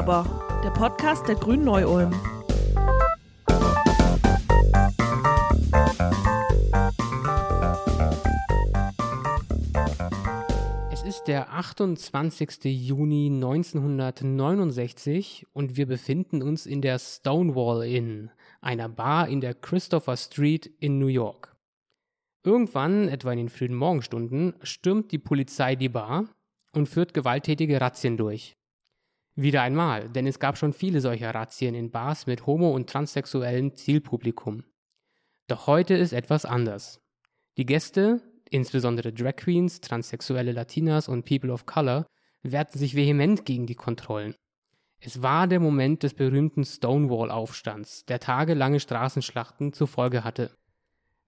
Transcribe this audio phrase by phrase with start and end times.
[0.00, 0.24] aber,
[0.64, 2.14] der Podcast der Grünen Neu-Ulm.
[10.90, 12.64] Es ist der 28.
[12.64, 18.30] Juni 1969 und wir befinden uns in der Stonewall Inn,
[18.62, 21.54] einer Bar in der Christopher Street in New York.
[22.42, 26.24] Irgendwann, etwa in den frühen Morgenstunden, stürmt die Polizei die Bar
[26.74, 28.56] und führt gewalttätige Razzien durch.
[29.42, 33.74] Wieder einmal, denn es gab schon viele solcher Razzien in Bars mit homo- und transsexuellem
[33.74, 34.64] Zielpublikum.
[35.46, 37.00] Doch heute ist etwas anders.
[37.56, 42.06] Die Gäste, insbesondere Drag Queens, transsexuelle Latinas und People of Color,
[42.42, 44.34] wehrten sich vehement gegen die Kontrollen.
[44.98, 50.54] Es war der Moment des berühmten Stonewall-Aufstands, der tagelange Straßenschlachten zur Folge hatte.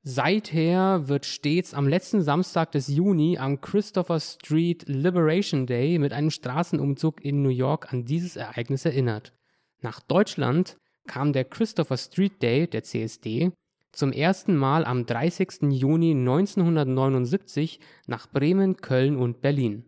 [0.05, 6.33] Seither wird stets am letzten Samstag des Juni am Christopher Street Liberation Day mit einem
[6.33, 9.33] Straßenumzug in New York an dieses Ereignis erinnert.
[9.81, 13.53] Nach Deutschland kam der Christopher Street Day, der CSD,
[13.93, 15.71] zum ersten Mal am 30.
[15.71, 19.85] Juni 1979 nach Bremen, Köln und Berlin.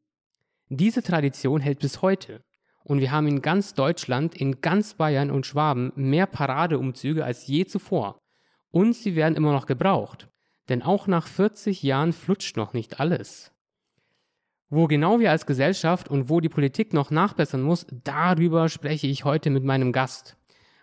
[0.68, 2.40] Diese Tradition hält bis heute.
[2.84, 7.64] Und wir haben in ganz Deutschland, in ganz Bayern und Schwaben mehr Paradeumzüge als je
[7.64, 8.20] zuvor.
[8.74, 10.28] Und sie werden immer noch gebraucht.
[10.68, 13.52] Denn auch nach 40 Jahren flutscht noch nicht alles.
[14.68, 19.24] Wo genau wir als Gesellschaft und wo die Politik noch nachbessern muss, darüber spreche ich
[19.24, 20.36] heute mit meinem Gast.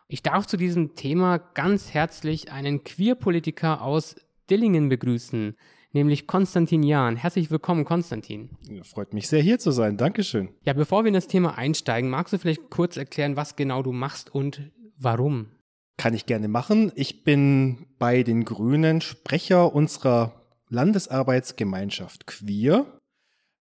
[0.07, 4.15] Ich darf zu diesem Thema ganz herzlich einen Queerpolitiker aus
[4.49, 5.57] Dillingen begrüßen,
[5.91, 7.17] nämlich Konstantin Jahn.
[7.17, 8.51] Herzlich willkommen, Konstantin.
[8.69, 9.97] Ja, freut mich sehr, hier zu sein.
[9.97, 10.47] Dankeschön.
[10.63, 13.91] Ja, bevor wir in das Thema einsteigen, magst du vielleicht kurz erklären, was genau du
[13.91, 15.47] machst und warum?
[16.01, 16.91] Kann ich gerne machen.
[16.95, 20.33] Ich bin bei den Grünen Sprecher unserer
[20.67, 22.87] Landesarbeitsgemeinschaft Queer.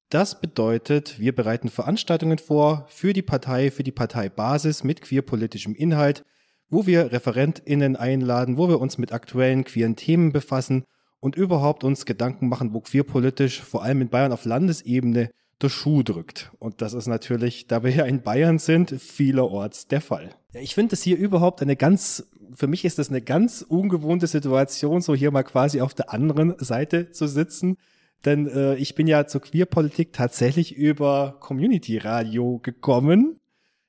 [0.09, 6.25] Das bedeutet, wir bereiten Veranstaltungen vor für die Partei, für die Parteibasis mit queerpolitischem Inhalt,
[6.69, 10.85] wo wir ReferentInnen einladen, wo wir uns mit aktuellen queeren Themen befassen
[11.19, 16.03] und überhaupt uns Gedanken machen, wo queerpolitisch, vor allem in Bayern auf Landesebene, der Schuh
[16.03, 16.53] drückt.
[16.59, 20.31] Und das ist natürlich, da wir ja in Bayern sind, vielerorts der Fall.
[20.53, 25.01] Ich finde es hier überhaupt eine ganz, für mich ist das eine ganz ungewohnte Situation,
[25.01, 27.77] so hier mal quasi auf der anderen Seite zu sitzen.
[28.25, 33.41] Denn äh, ich bin ja zur Queerpolitik tatsächlich über Community Radio gekommen.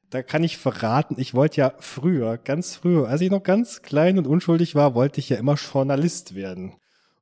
[0.10, 4.18] Da kann ich verraten, ich wollte ja früher, ganz früher, als ich noch ganz klein
[4.18, 6.74] und unschuldig war, wollte ich ja immer Journalist werden.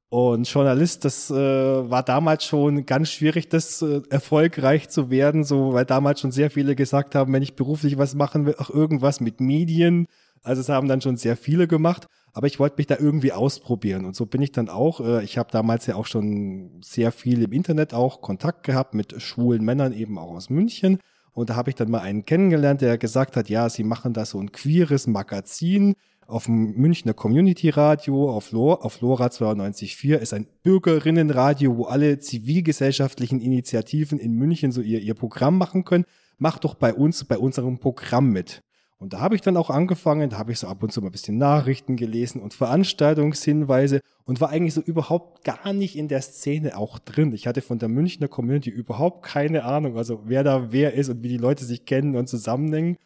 [0.09, 5.73] Und Journalist, das äh, war damals schon ganz schwierig, das äh, erfolgreich zu werden, so
[5.73, 9.19] weil damals schon sehr viele gesagt haben, wenn ich beruflich was machen will, auch irgendwas
[9.19, 10.07] mit Medien.
[10.43, 14.05] Also es haben dann schon sehr viele gemacht, aber ich wollte mich da irgendwie ausprobieren
[14.05, 15.01] und so bin ich dann auch.
[15.01, 19.21] Äh, ich habe damals ja auch schon sehr viel im Internet auch Kontakt gehabt mit
[19.21, 20.99] schwulen Männern eben auch aus München.
[21.33, 24.25] Und da habe ich dann mal einen kennengelernt, der gesagt hat, ja, sie machen da
[24.25, 25.95] so ein queeres Magazin
[26.27, 32.19] auf dem Münchner Community Radio, auf, Lor, auf LoRa 92.4 ist ein Bürgerinnenradio, wo alle
[32.19, 36.05] zivilgesellschaftlichen Initiativen in München so ihr, ihr Programm machen können.
[36.37, 38.61] Macht doch bei uns, bei unserem Programm mit.
[38.99, 41.09] Und da habe ich dann auch angefangen, da habe ich so ab und zu mal
[41.09, 46.21] ein bisschen Nachrichten gelesen und Veranstaltungshinweise und war eigentlich so überhaupt gar nicht in der
[46.21, 47.31] Szene auch drin.
[47.33, 51.23] Ich hatte von der Münchner Community überhaupt keine Ahnung, also wer da wer ist und
[51.23, 52.97] wie die Leute sich kennen und zusammenhängen.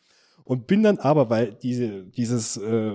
[0.52, 2.92] Und bin dann aber, weil diese, dieses, äh,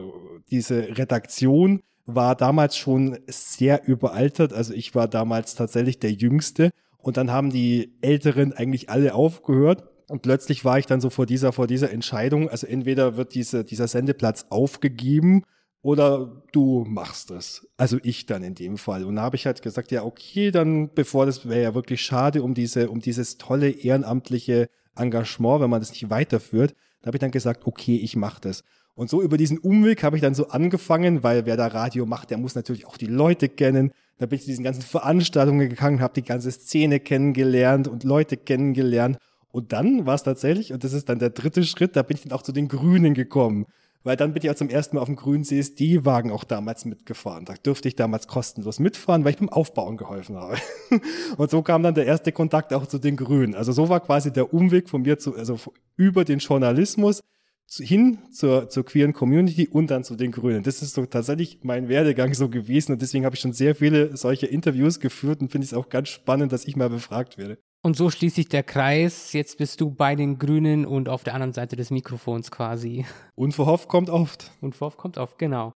[0.50, 4.52] diese Redaktion war damals schon sehr überaltert.
[4.52, 6.68] Also ich war damals tatsächlich der Jüngste.
[6.98, 9.84] Und dann haben die Älteren eigentlich alle aufgehört.
[10.06, 12.50] Und plötzlich war ich dann so vor dieser, vor dieser Entscheidung.
[12.50, 15.42] Also entweder wird diese, dieser Sendeplatz aufgegeben
[15.80, 17.66] oder du machst es.
[17.78, 19.02] Also ich dann in dem Fall.
[19.02, 22.42] Und da habe ich halt gesagt, ja, okay, dann, bevor das wäre ja wirklich schade
[22.42, 26.74] um diese, um dieses tolle ehrenamtliche Engagement, wenn man das nicht weiterführt.
[27.06, 28.64] Da habe ich dann gesagt, okay, ich mache das.
[28.96, 32.30] Und so über diesen Umweg habe ich dann so angefangen, weil wer da Radio macht,
[32.30, 33.92] der muss natürlich auch die Leute kennen.
[34.18, 38.36] Da bin ich zu diesen ganzen Veranstaltungen gegangen, habe die ganze Szene kennengelernt und Leute
[38.36, 39.18] kennengelernt.
[39.52, 42.24] Und dann war es tatsächlich, und das ist dann der dritte Schritt, da bin ich
[42.24, 43.66] dann auch zu den Grünen gekommen.
[44.06, 47.44] Weil dann bin ich auch zum ersten Mal auf dem grünen CSD-Wagen auch damals mitgefahren.
[47.44, 50.58] Da durfte ich damals kostenlos mitfahren, weil ich beim Aufbauen geholfen habe.
[51.36, 53.56] Und so kam dann der erste Kontakt auch zu den Grünen.
[53.56, 55.58] Also so war quasi der Umweg von mir zu, also
[55.96, 57.20] über den Journalismus
[57.68, 60.62] hin zur, zur queeren Community und dann zu den Grünen.
[60.62, 64.16] Das ist so tatsächlich mein Werdegang so gewesen und deswegen habe ich schon sehr viele
[64.16, 67.58] solche Interviews geführt und finde es auch ganz spannend, dass ich mal befragt werde.
[67.86, 69.32] Und so schließt sich der Kreis.
[69.32, 73.06] Jetzt bist du bei den Grünen und auf der anderen Seite des Mikrofons quasi.
[73.36, 74.50] Unverhofft kommt oft.
[74.60, 75.70] Unverhofft kommt oft, genau.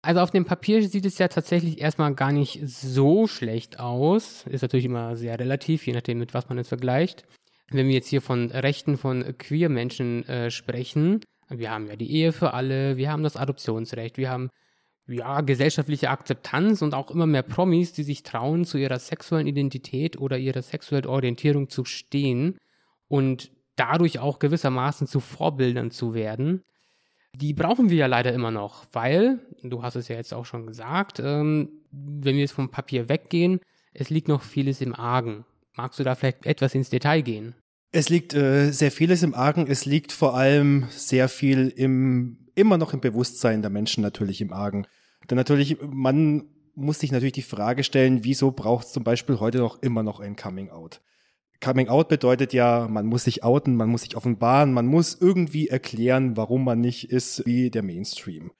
[0.00, 4.46] Also auf dem Papier sieht es ja tatsächlich erstmal gar nicht so schlecht aus.
[4.46, 7.26] Ist natürlich immer sehr relativ, je nachdem, mit was man es vergleicht.
[7.70, 11.20] wenn wir jetzt hier von Rechten von Queer-Menschen äh, sprechen,
[11.50, 14.48] wir haben ja die Ehe für alle, wir haben das Adoptionsrecht, wir haben
[15.06, 20.18] ja, gesellschaftliche Akzeptanz und auch immer mehr Promis, die sich trauen, zu ihrer sexuellen Identität
[20.18, 22.58] oder ihrer sexuellen Orientierung zu stehen
[23.08, 26.62] und dadurch auch gewissermaßen zu Vorbildern zu werden.
[27.34, 30.66] Die brauchen wir ja leider immer noch, weil, du hast es ja jetzt auch schon
[30.66, 33.60] gesagt, ähm, wenn wir jetzt vom Papier weggehen,
[33.92, 35.44] es liegt noch vieles im Argen.
[35.76, 37.54] Magst du da vielleicht etwas ins Detail gehen?
[37.92, 39.66] Es liegt äh, sehr vieles im Argen.
[39.66, 44.52] Es liegt vor allem sehr viel im, immer noch im Bewusstsein der Menschen natürlich im
[44.52, 44.86] Argen.
[45.28, 46.44] Denn natürlich, man
[46.74, 50.20] muss sich natürlich die Frage stellen, wieso braucht es zum Beispiel heute noch immer noch
[50.20, 51.00] ein Coming Out?
[51.62, 55.68] Coming Out bedeutet ja, man muss sich outen, man muss sich offenbaren, man muss irgendwie
[55.68, 58.50] erklären, warum man nicht ist wie der Mainstream.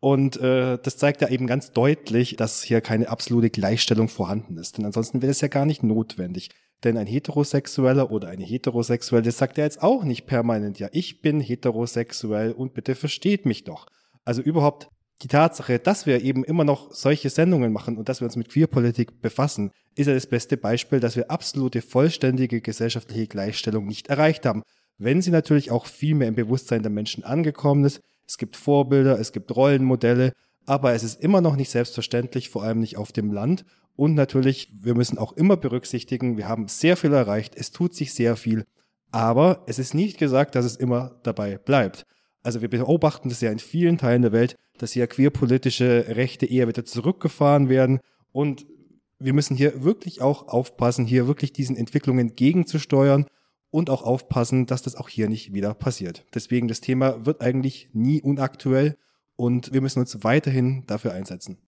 [0.00, 4.78] Und äh, das zeigt ja eben ganz deutlich, dass hier keine absolute Gleichstellung vorhanden ist.
[4.78, 6.48] Denn ansonsten wäre es ja gar nicht notwendig.
[6.84, 11.40] Denn ein Heterosexueller oder eine Heterosexuelle sagt ja jetzt auch nicht permanent, ja, ich bin
[11.40, 13.86] heterosexuell und bitte versteht mich doch.
[14.24, 14.88] Also überhaupt
[15.22, 18.48] die Tatsache, dass wir eben immer noch solche Sendungen machen und dass wir uns mit
[18.48, 24.46] Queerpolitik befassen, ist ja das beste Beispiel, dass wir absolute vollständige gesellschaftliche Gleichstellung nicht erreicht
[24.46, 24.62] haben.
[24.96, 28.00] Wenn sie natürlich auch viel mehr im Bewusstsein der Menschen angekommen ist.
[28.26, 30.32] Es gibt Vorbilder, es gibt Rollenmodelle,
[30.66, 33.64] aber es ist immer noch nicht selbstverständlich, vor allem nicht auf dem Land.
[34.00, 38.14] Und natürlich, wir müssen auch immer berücksichtigen, wir haben sehr viel erreicht, es tut sich
[38.14, 38.64] sehr viel,
[39.10, 42.06] aber es ist nicht gesagt, dass es immer dabei bleibt.
[42.42, 46.66] Also wir beobachten das ja in vielen Teilen der Welt, dass hier queerpolitische Rechte eher
[46.66, 48.00] wieder zurückgefahren werden.
[48.32, 48.64] Und
[49.18, 53.26] wir müssen hier wirklich auch aufpassen, hier wirklich diesen Entwicklungen gegenzusteuern
[53.68, 56.24] und auch aufpassen, dass das auch hier nicht wieder passiert.
[56.32, 58.96] Deswegen das Thema wird eigentlich nie unaktuell
[59.36, 61.58] und wir müssen uns weiterhin dafür einsetzen.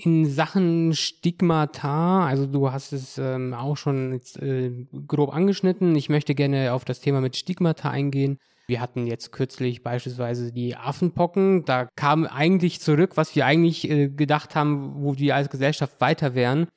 [0.00, 4.70] In Sachen Stigmata, also du hast es ähm, auch schon jetzt, äh,
[5.08, 5.96] grob angeschnitten.
[5.96, 8.38] Ich möchte gerne auf das Thema mit Stigmata eingehen.
[8.68, 11.64] Wir hatten jetzt kürzlich beispielsweise die Affenpocken.
[11.64, 16.36] Da kam eigentlich zurück, was wir eigentlich äh, gedacht haben, wo wir als Gesellschaft weiter
[16.36, 16.68] wären.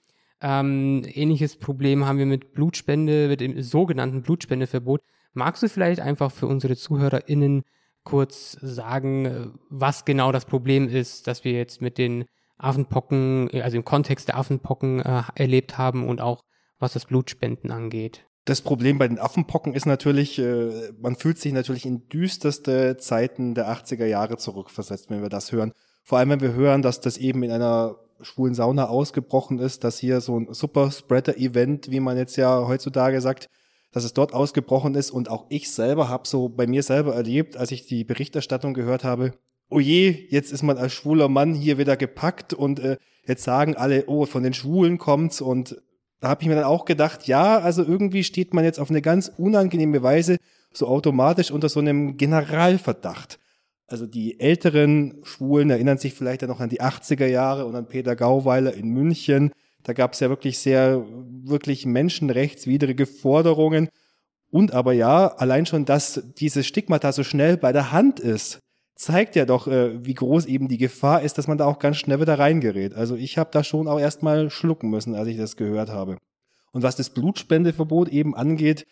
[0.42, 5.02] Ähm, ähnliches Problem haben wir mit Blutspende, mit dem sogenannten Blutspendeverbot.
[5.34, 7.66] Magst du vielleicht einfach für unsere ZuhörerInnen
[8.04, 12.26] kurz sagen, was genau das Problem ist, dass wir jetzt mit den
[12.64, 16.44] Affenpocken, also im Kontext der Affenpocken äh, erlebt haben und auch
[16.80, 18.26] was das Blutspenden angeht?
[18.46, 23.54] Das Problem bei den Affenpocken ist natürlich, äh, man fühlt sich natürlich in düsterste Zeiten
[23.54, 25.74] der 80er Jahre zurückversetzt, wenn wir das hören.
[26.04, 30.00] Vor allem, wenn wir hören, dass das eben in einer schwulen Sauna ausgebrochen ist, dass
[30.00, 33.48] hier so ein Super-Spreader-Event, wie man jetzt ja heutzutage sagt,
[33.92, 35.12] dass es dort ausgebrochen ist.
[35.12, 39.04] Und auch ich selber habe so bei mir selber erlebt, als ich die Berichterstattung gehört
[39.04, 39.34] habe,
[39.72, 43.76] oh je, jetzt ist man als schwuler Mann hier wieder gepackt und äh, jetzt sagen
[43.76, 45.82] alle, oh, von den Schwulen kommt's und
[46.20, 49.02] da habe ich mir dann auch gedacht, ja, also irgendwie steht man jetzt auf eine
[49.02, 50.38] ganz unangenehme Weise
[50.72, 53.40] so automatisch unter so einem Generalverdacht.
[53.88, 57.88] Also die älteren Schwulen erinnern sich vielleicht ja noch an die 80er Jahre und an
[57.88, 59.52] Peter Gauweiler in München.
[59.84, 61.04] Da gab es ja wirklich sehr,
[61.44, 63.90] wirklich menschenrechtswidrige Forderungen.
[64.52, 68.60] Und aber ja, allein schon, dass dieses Stigmata so schnell bei der Hand ist,
[68.96, 71.98] zeigt ja doch, äh, wie groß eben die Gefahr ist, dass man da auch ganz
[71.98, 72.94] schnell wieder reingerät.
[72.94, 76.18] Also ich habe da schon auch erstmal schlucken müssen, als ich das gehört habe.
[76.72, 78.86] Und was das Blutspendeverbot eben angeht,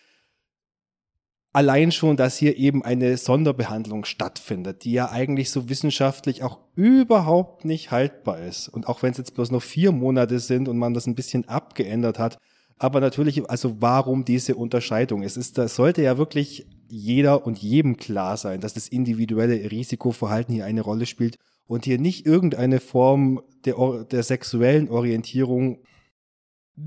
[1.53, 7.65] allein schon, dass hier eben eine Sonderbehandlung stattfindet, die ja eigentlich so wissenschaftlich auch überhaupt
[7.65, 8.67] nicht haltbar ist.
[8.67, 11.47] Und auch wenn es jetzt bloß noch vier Monate sind und man das ein bisschen
[11.47, 12.37] abgeändert hat,
[12.77, 15.23] aber natürlich, also warum diese Unterscheidung?
[15.23, 20.53] Es ist, das sollte ja wirklich jeder und jedem klar sein, dass das individuelle Risikoverhalten
[20.53, 25.79] hier eine Rolle spielt und hier nicht irgendeine Form der, der sexuellen Orientierung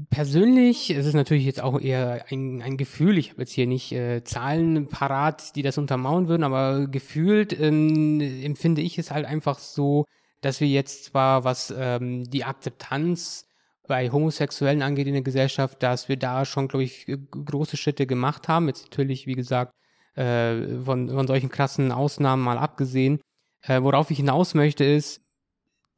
[0.09, 3.19] Persönlich ist es natürlich jetzt auch eher ein, ein Gefühl.
[3.19, 8.19] Ich habe jetzt hier nicht äh, Zahlen parat, die das untermauern würden, aber gefühlt ähm,
[8.43, 10.07] empfinde ich es halt einfach so,
[10.41, 13.47] dass wir jetzt zwar, was ähm, die Akzeptanz
[13.87, 18.49] bei Homosexuellen angeht in der Gesellschaft, dass wir da schon, glaube ich, große Schritte gemacht
[18.49, 18.69] haben.
[18.69, 19.75] Jetzt natürlich, wie gesagt,
[20.14, 23.21] äh, von, von solchen krassen Ausnahmen mal abgesehen.
[23.62, 25.21] Äh, worauf ich hinaus möchte, ist,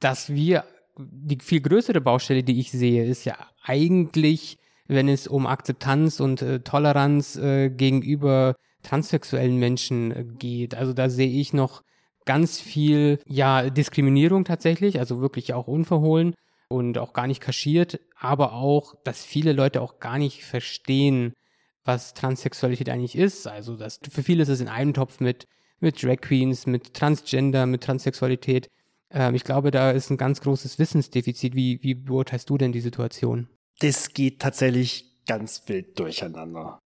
[0.01, 0.65] dass wir
[0.99, 6.43] die viel größere Baustelle, die ich sehe, ist ja eigentlich, wenn es um Akzeptanz und
[6.43, 10.75] äh, Toleranz äh, gegenüber transsexuellen Menschen äh, geht.
[10.75, 11.83] Also da sehe ich noch
[12.27, 16.35] ganz viel, ja, Diskriminierung tatsächlich, also wirklich auch unverhohlen
[16.69, 21.35] und auch gar nicht kaschiert, aber auch, dass viele Leute auch gar nicht verstehen,
[21.85, 23.47] was Transsexualität eigentlich ist.
[23.47, 25.47] Also das, für viele ist es in einem Topf mit,
[25.81, 28.71] mit Drag Queens, mit Transgender, mit Transsexualität.
[29.11, 31.55] Ähm, ich glaube, da ist ein ganz großes Wissensdefizit.
[31.55, 33.49] Wie, wie beurteilst du denn die Situation?
[33.81, 36.79] Das geht tatsächlich ganz wild durcheinander.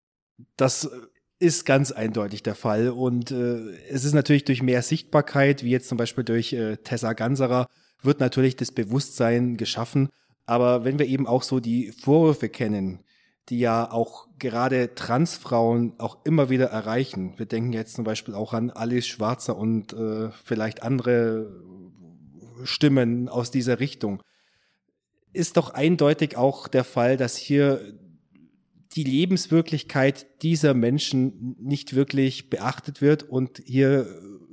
[0.56, 0.90] Das
[1.38, 2.90] ist ganz eindeutig der Fall.
[2.90, 7.12] Und äh, es ist natürlich durch mehr Sichtbarkeit, wie jetzt zum Beispiel durch äh, Tessa
[7.12, 7.66] Ganserer,
[8.02, 10.08] wird natürlich das Bewusstsein geschaffen.
[10.46, 13.00] Aber wenn wir eben auch so die Vorwürfe kennen,
[13.48, 17.34] die ja auch gerade Transfrauen auch immer wieder erreichen.
[17.38, 21.50] Wir denken jetzt zum Beispiel auch an Alice Schwarzer und äh, vielleicht andere
[22.64, 24.22] Stimmen aus dieser Richtung.
[25.32, 27.80] Ist doch eindeutig auch der Fall, dass hier
[28.92, 34.06] die Lebenswirklichkeit dieser Menschen nicht wirklich beachtet wird und hier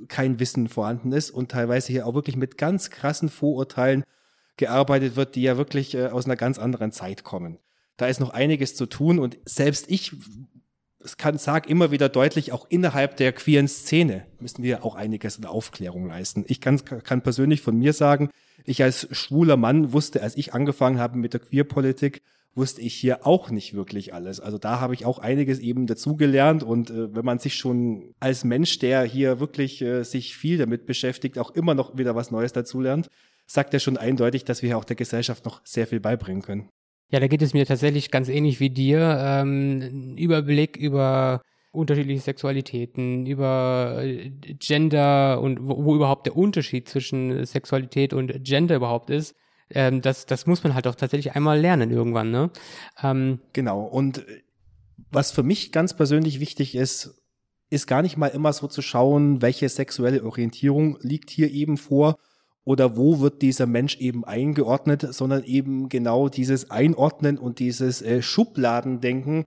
[0.08, 4.04] kein Wissen vorhanden ist und teilweise hier auch wirklich mit ganz krassen Vorurteilen
[4.56, 7.58] gearbeitet wird, die ja wirklich äh, aus einer ganz anderen Zeit kommen.
[7.96, 10.12] Da ist noch einiges zu tun und selbst ich
[11.06, 15.36] es kann, sag immer wieder deutlich, auch innerhalb der queeren Szene müssen wir auch einiges
[15.36, 16.44] in Aufklärung leisten.
[16.48, 18.30] Ich kann, kann persönlich von mir sagen,
[18.64, 22.22] ich als schwuler Mann wusste, als ich angefangen habe mit der Queerpolitik,
[22.56, 24.40] wusste ich hier auch nicht wirklich alles.
[24.40, 28.44] Also da habe ich auch einiges eben dazugelernt und äh, wenn man sich schon als
[28.44, 32.52] Mensch, der hier wirklich äh, sich viel damit beschäftigt, auch immer noch wieder was Neues
[32.52, 33.08] dazulernt,
[33.46, 36.70] sagt er schon eindeutig, dass wir auch der Gesellschaft noch sehr viel beibringen können.
[37.10, 39.18] Ja, da geht es mir tatsächlich ganz ähnlich wie dir.
[39.20, 47.44] Ähm, Überblick über unterschiedliche Sexualitäten, über äh, Gender und wo, wo überhaupt der Unterschied zwischen
[47.44, 49.34] Sexualität und Gender überhaupt ist
[49.70, 52.50] ähm, das, das muss man halt auch tatsächlich einmal lernen irgendwann, ne?
[53.02, 53.82] Ähm, genau.
[53.82, 54.42] Und äh,
[55.10, 57.22] was für mich ganz persönlich wichtig ist,
[57.68, 62.16] ist gar nicht mal immer so zu schauen, welche sexuelle Orientierung liegt hier eben vor
[62.66, 68.22] oder wo wird dieser Mensch eben eingeordnet, sondern eben genau dieses Einordnen und dieses äh,
[68.22, 69.44] Schubladendenken.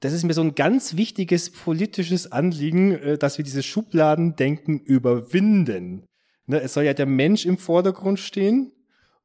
[0.00, 6.04] Das ist mir so ein ganz wichtiges politisches Anliegen, äh, dass wir dieses Schubladendenken überwinden.
[6.46, 8.72] Ne, es soll ja der Mensch im Vordergrund stehen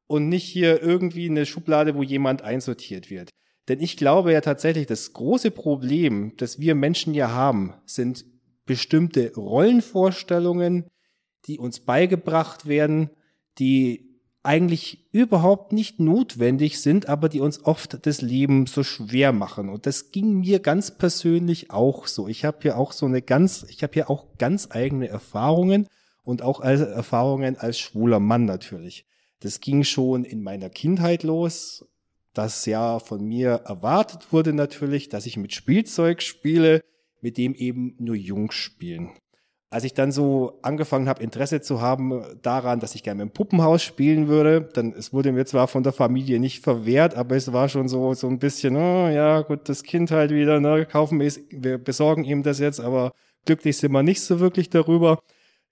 [0.06, 3.28] und nicht hier irgendwie eine Schublade, wo jemand einsortiert wird.
[3.68, 8.24] Denn ich glaube ja tatsächlich, das große Problem, das wir Menschen ja haben, sind
[8.64, 10.86] bestimmte Rollenvorstellungen,
[11.44, 13.10] die uns beigebracht werden,
[13.58, 14.08] die
[14.42, 19.68] eigentlich überhaupt nicht notwendig sind, aber die uns oft das Leben so schwer machen.
[19.68, 22.28] Und das ging mir ganz persönlich auch so.
[22.28, 25.86] Ich habe hier auch so eine ganz, ich habe hier auch ganz eigene Erfahrungen
[26.22, 29.06] und auch Erfahrungen als schwuler Mann natürlich.
[29.40, 31.84] Das ging schon in meiner Kindheit los,
[32.32, 36.82] das ja von mir erwartet wurde natürlich, dass ich mit Spielzeug spiele,
[37.20, 39.10] mit dem eben nur Jungs spielen.
[39.70, 43.82] Als ich dann so angefangen habe, Interesse zu haben daran, dass ich gerne im Puppenhaus
[43.82, 47.68] spielen würde, dann es wurde mir zwar von der Familie nicht verwehrt, aber es war
[47.68, 51.30] schon so so ein bisschen, oh, ja gut, das Kind halt wieder, ne, kaufen wir,
[51.50, 53.12] wir besorgen ihm das jetzt, aber
[53.44, 55.18] glücklich sind wir nicht so wirklich darüber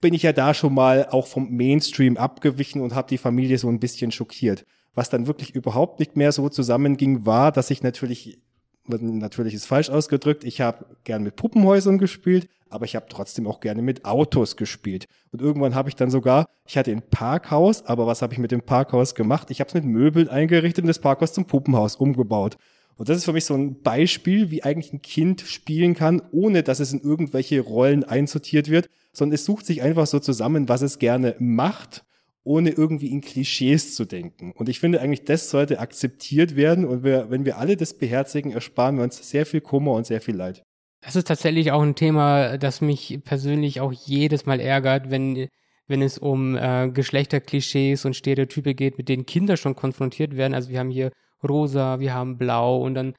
[0.01, 3.67] bin ich ja da schon mal auch vom Mainstream abgewichen und habe die Familie so
[3.69, 4.65] ein bisschen schockiert.
[4.93, 8.39] Was dann wirklich überhaupt nicht mehr so zusammenging, war, dass ich natürlich,
[8.87, 13.59] natürlich ist falsch ausgedrückt, ich habe gern mit Puppenhäusern gespielt, aber ich habe trotzdem auch
[13.59, 15.07] gerne mit Autos gespielt.
[15.31, 18.51] Und irgendwann habe ich dann sogar, ich hatte ein Parkhaus, aber was habe ich mit
[18.51, 19.51] dem Parkhaus gemacht?
[19.51, 22.57] Ich habe es mit Möbeln eingerichtet und das Parkhaus zum Puppenhaus umgebaut.
[22.97, 26.63] Und das ist für mich so ein Beispiel, wie eigentlich ein Kind spielen kann, ohne
[26.63, 30.81] dass es in irgendwelche Rollen einsortiert wird, sondern es sucht sich einfach so zusammen, was
[30.81, 32.03] es gerne macht,
[32.47, 34.53] ohne irgendwie in Klischees zu denken.
[34.55, 36.85] Und ich finde eigentlich, das sollte akzeptiert werden.
[36.85, 40.21] Und wir, wenn wir alle das beherzigen, ersparen wir uns sehr viel Kummer und sehr
[40.21, 40.63] viel Leid.
[41.01, 45.47] Das ist tatsächlich auch ein Thema, das mich persönlich auch jedes Mal ärgert, wenn,
[45.87, 50.53] wenn es um äh, Geschlechterklischees und Stereotype geht, mit denen Kinder schon konfrontiert werden.
[50.53, 51.11] Also wir haben hier
[51.47, 53.13] rosa, wir haben blau und dann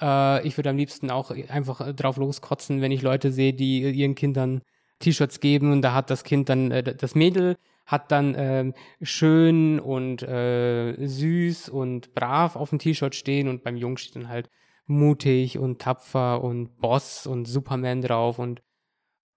[0.00, 4.14] äh, ich würde am liebsten auch einfach drauf loskotzen, wenn ich Leute sehe, die ihren
[4.14, 4.62] Kindern
[4.98, 7.56] T-Shirts geben und da hat das Kind dann, äh, das Mädel
[7.90, 13.76] hat dann äh, schön und äh, süß und brav auf dem T-Shirt stehen und beim
[13.76, 14.48] Jungen steht dann halt
[14.86, 18.62] mutig und tapfer und Boss und Superman drauf und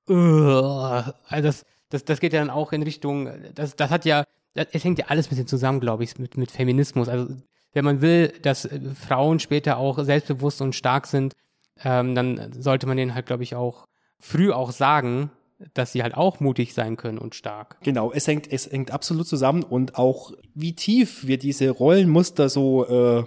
[0.07, 4.23] uh, also das, das, das geht ja dann auch in Richtung, das, das hat ja,
[4.53, 7.09] es hängt ja alles ein bisschen zusammen, glaube ich, mit, mit Feminismus.
[7.09, 7.35] Also
[7.71, 11.33] wenn man will, dass äh, Frauen später auch selbstbewusst und stark sind,
[11.83, 13.87] ähm, dann sollte man denen halt, glaube ich, auch
[14.19, 15.31] früh auch sagen,
[15.73, 17.77] dass sie halt auch mutig sein können und stark.
[17.83, 22.85] Genau, es hängt, es hängt absolut zusammen und auch wie tief wir diese Rollenmuster so,
[22.87, 23.23] äh,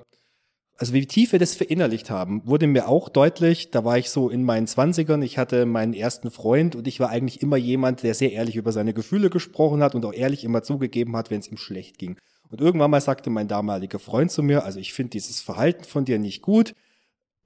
[0.79, 3.71] also wie tief wir das verinnerlicht haben, wurde mir auch deutlich.
[3.71, 7.09] Da war ich so in meinen Zwanzigern, ich hatte meinen ersten Freund und ich war
[7.09, 10.63] eigentlich immer jemand, der sehr ehrlich über seine Gefühle gesprochen hat und auch ehrlich immer
[10.63, 12.19] zugegeben hat, wenn es ihm schlecht ging.
[12.51, 16.05] Und irgendwann mal sagte mein damaliger Freund zu mir, also ich finde dieses Verhalten von
[16.05, 16.75] dir nicht gut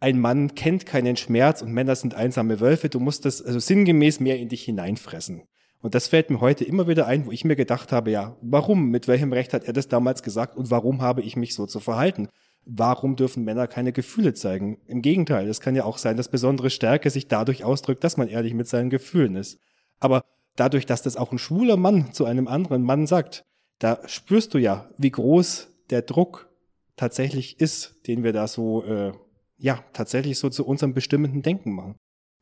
[0.00, 2.88] ein Mann kennt keinen Schmerz und Männer sind einsame Wölfe.
[2.88, 5.42] Du musst das also sinngemäß mehr in dich hineinfressen.
[5.82, 8.90] Und das fällt mir heute immer wieder ein, wo ich mir gedacht habe, ja, warum,
[8.90, 11.80] mit welchem Recht hat er das damals gesagt und warum habe ich mich so zu
[11.80, 12.28] verhalten?
[12.64, 14.78] warum dürfen Männer keine Gefühle zeigen?
[14.86, 18.28] Im Gegenteil, es kann ja auch sein, dass besondere Stärke sich dadurch ausdrückt, dass man
[18.28, 19.58] ehrlich mit seinen Gefühlen ist.
[19.98, 20.22] Aber
[20.56, 23.44] dadurch, dass das auch ein schwuler Mann zu einem anderen Mann sagt,
[23.78, 26.48] da spürst du ja, wie groß der Druck
[26.96, 29.12] tatsächlich ist, den wir da so, äh,
[29.60, 31.96] ja, tatsächlich so zu unserem bestimmenden Denken machen.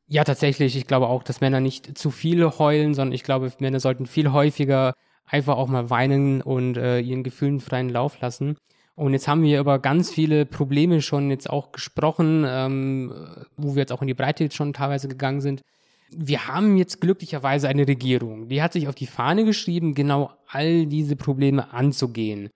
[0.07, 0.77] Ja, tatsächlich.
[0.77, 4.33] Ich glaube auch, dass Männer nicht zu viel heulen, sondern ich glaube, Männer sollten viel
[4.33, 4.95] häufiger
[5.27, 8.57] einfach auch mal weinen und äh, ihren Gefühlen freien Lauf lassen.
[8.95, 13.13] Und jetzt haben wir über ganz viele Probleme schon jetzt auch gesprochen, ähm,
[13.57, 15.63] wo wir jetzt auch in die Breite jetzt schon teilweise gegangen sind.
[16.11, 20.87] Wir haben jetzt glücklicherweise eine Regierung, die hat sich auf die Fahne geschrieben, genau all
[20.87, 22.49] diese Probleme anzugehen.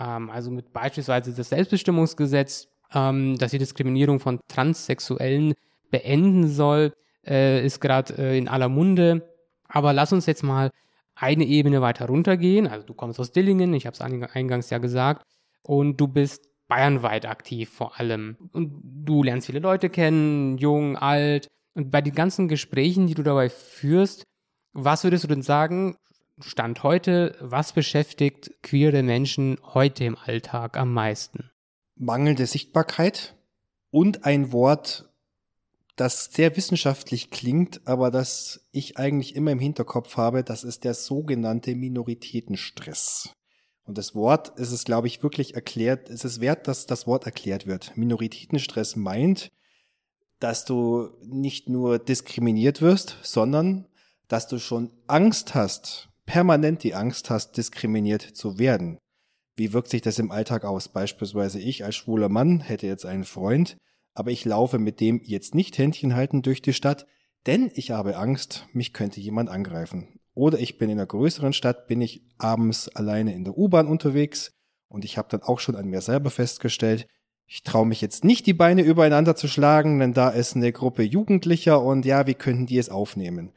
[0.00, 5.54] Ähm, also mit beispielsweise das Selbstbestimmungsgesetz, ähm, dass die Diskriminierung von Transsexuellen
[5.90, 6.92] beenden soll,
[7.26, 9.28] äh, ist gerade äh, in aller Munde.
[9.68, 10.70] Aber lass uns jetzt mal
[11.14, 12.66] eine Ebene weiter runtergehen.
[12.66, 15.24] Also du kommst aus Dillingen, ich habe es eingangs ja gesagt
[15.62, 18.36] und du bist bayernweit aktiv vor allem.
[18.52, 21.48] Und du lernst viele Leute kennen, jung, alt.
[21.74, 24.24] Und bei den ganzen Gesprächen, die du dabei führst,
[24.72, 25.96] was würdest du denn sagen,
[26.40, 31.50] Stand heute, was beschäftigt queere Menschen heute im Alltag am meisten?
[31.96, 33.36] Mangelnde Sichtbarkeit
[33.90, 35.08] und ein Wort,
[35.96, 40.94] das sehr wissenschaftlich klingt, aber das ich eigentlich immer im Hinterkopf habe, das ist der
[40.94, 43.30] sogenannte Minoritätenstress.
[43.84, 47.26] Und das Wort ist es, glaube ich, wirklich erklärt, es ist wert, dass das Wort
[47.26, 47.96] erklärt wird.
[47.96, 49.52] Minoritätenstress meint,
[50.40, 53.86] dass du nicht nur diskriminiert wirst, sondern
[54.28, 58.98] dass du schon Angst hast, permanent die Angst hast, diskriminiert zu werden.
[59.56, 60.88] Wie wirkt sich das im Alltag aus?
[60.88, 63.76] Beispielsweise ich als schwuler Mann hätte jetzt einen Freund,
[64.14, 67.06] aber ich laufe mit dem jetzt nicht Händchen halten durch die Stadt,
[67.46, 70.20] denn ich habe Angst, mich könnte jemand angreifen.
[70.34, 74.50] Oder ich bin in einer größeren Stadt, bin ich abends alleine in der U-Bahn unterwegs
[74.88, 77.06] und ich habe dann auch schon an mir selber festgestellt,
[77.46, 81.02] ich traue mich jetzt nicht, die Beine übereinander zu schlagen, denn da ist eine Gruppe
[81.02, 83.52] Jugendlicher und ja, wie könnten die es aufnehmen?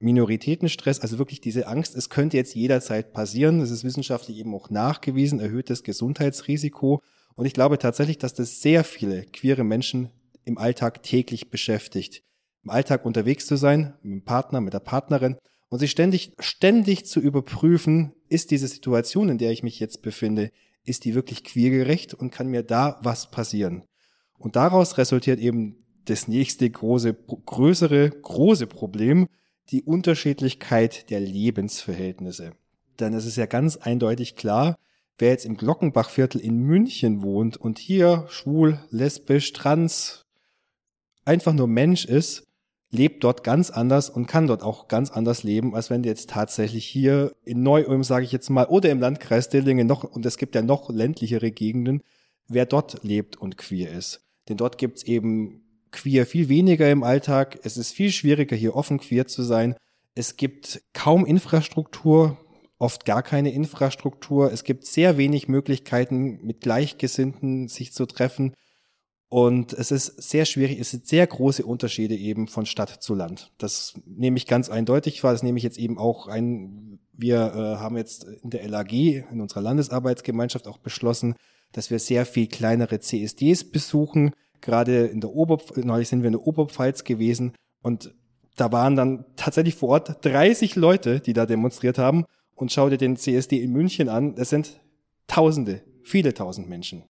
[0.00, 3.60] Minoritätenstress, also wirklich diese Angst, es könnte jetzt jederzeit passieren.
[3.60, 7.02] Das ist wissenschaftlich eben auch nachgewiesen, erhöhtes Gesundheitsrisiko.
[7.34, 10.10] Und ich glaube tatsächlich, dass das sehr viele queere Menschen
[10.44, 12.22] im Alltag täglich beschäftigt.
[12.64, 15.36] Im Alltag unterwegs zu sein, mit dem Partner, mit der Partnerin
[15.68, 20.50] und sich ständig, ständig zu überprüfen, ist diese Situation, in der ich mich jetzt befinde,
[20.84, 23.84] ist die wirklich queergerecht und kann mir da was passieren?
[24.38, 29.28] Und daraus resultiert eben das nächste große, größere, große Problem,
[29.70, 32.52] die Unterschiedlichkeit der Lebensverhältnisse.
[33.00, 34.76] Denn es ist ja ganz eindeutig klar,
[35.18, 40.26] wer jetzt im Glockenbachviertel in München wohnt und hier schwul, lesbisch, trans,
[41.24, 42.44] einfach nur Mensch ist,
[42.90, 46.30] lebt dort ganz anders und kann dort auch ganz anders leben, als wenn du jetzt
[46.30, 50.38] tatsächlich hier in Neu-Ulm, sage ich jetzt mal, oder im Landkreis Dillingen noch, und es
[50.38, 52.02] gibt ja noch ländlichere Gegenden,
[52.48, 54.24] wer dort lebt und queer ist.
[54.48, 57.58] Denn dort gibt's eben queer viel weniger im Alltag.
[57.62, 59.76] Es ist viel schwieriger, hier offen queer zu sein.
[60.14, 62.38] Es gibt kaum Infrastruktur,
[62.78, 64.52] oft gar keine Infrastruktur.
[64.52, 68.54] Es gibt sehr wenig Möglichkeiten, mit Gleichgesinnten sich zu treffen.
[69.30, 73.52] Und es ist sehr schwierig, es sind sehr große Unterschiede eben von Stadt zu Land.
[73.58, 75.32] Das nehme ich ganz eindeutig wahr.
[75.32, 76.98] Das nehme ich jetzt eben auch ein.
[77.12, 81.34] Wir äh, haben jetzt in der LAG, in unserer Landesarbeitsgemeinschaft auch beschlossen,
[81.72, 84.32] dass wir sehr viel kleinere CSDs besuchen.
[84.60, 88.14] Gerade in der Oberpfalz, neulich sind wir in der Oberpfalz gewesen und
[88.56, 92.24] da waren dann tatsächlich vor Ort 30 Leute, die da demonstriert haben.
[92.56, 94.34] Und schau dir den CSD in München an.
[94.36, 94.80] Es sind
[95.28, 97.04] Tausende, viele tausend Menschen.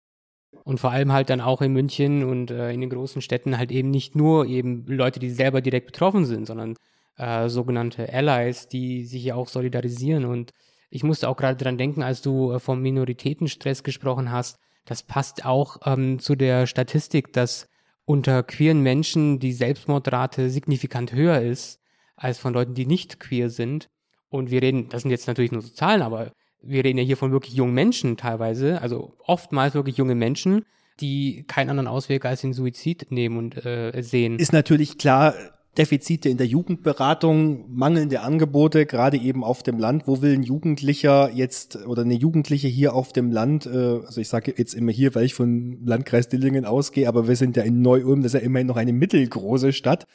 [0.65, 3.71] Und vor allem halt dann auch in München und äh, in den großen Städten halt
[3.71, 6.75] eben nicht nur eben Leute, die selber direkt betroffen sind, sondern
[7.17, 10.25] äh, sogenannte Allies, die sich ja auch solidarisieren.
[10.25, 10.51] Und
[10.91, 14.59] ich musste auch gerade dran denken, als du äh, vom Minoritätenstress gesprochen hast,
[14.89, 17.69] das passt auch ähm, zu der Statistik, dass
[18.05, 21.81] unter queeren Menschen die Selbstmordrate signifikant höher ist
[22.17, 23.91] als von Leuten, die nicht queer sind.
[24.31, 27.19] Und wir reden, das sind jetzt natürlich nur so Zahlen, aber wir reden ja hier
[27.19, 30.65] von wirklich jungen Menschen teilweise, also oftmals wirklich junge Menschen,
[31.01, 34.39] die keinen anderen Ausweg als den Suizid nehmen und äh, sehen.
[34.39, 35.35] Ist natürlich klar,
[35.79, 40.09] Defizite in der Jugendberatung, mangelnde Angebote, gerade eben auf dem Land.
[40.09, 44.29] Wo will ein Jugendlicher jetzt oder eine Jugendliche hier auf dem Land, äh, also ich
[44.29, 47.81] sage jetzt immer hier, weil ich von Landkreis Dillingen ausgehe, aber wir sind ja in
[47.81, 50.07] Neu-Ulm, das ist ja immerhin noch eine mittelgroße Stadt.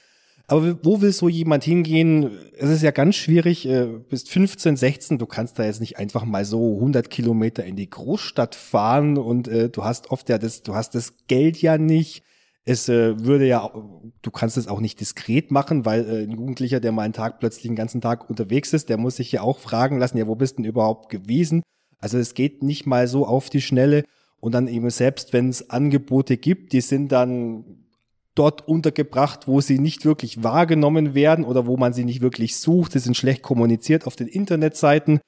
[0.48, 2.32] Aber wo will so jemand hingehen?
[2.58, 3.68] Es ist ja ganz schwierig,
[4.10, 7.90] bist 15, 16, du kannst da jetzt nicht einfach mal so 100 Kilometer in die
[7.90, 12.24] Großstadt fahren und äh, du hast oft ja das, du hast das Geld ja nicht.
[12.66, 13.70] Es äh, würde ja,
[14.22, 17.40] du kannst es auch nicht diskret machen, weil äh, ein Jugendlicher, der mal einen Tag
[17.40, 20.36] plötzlich den ganzen Tag unterwegs ist, der muss sich ja auch fragen lassen, ja, wo
[20.36, 21.62] bist denn überhaupt gewesen?
[22.00, 24.04] Also es geht nicht mal so auf die Schnelle.
[24.40, 27.86] Und dann eben selbst, wenn es Angebote gibt, die sind dann
[28.36, 32.92] dort untergebracht, wo sie nicht wirklich wahrgenommen werden oder wo man sie nicht wirklich sucht.
[32.92, 35.22] Sie sind schlecht kommuniziert auf den Internetseiten.